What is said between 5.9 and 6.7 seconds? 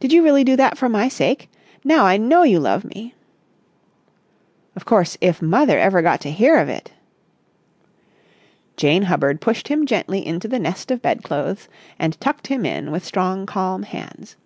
got to hear of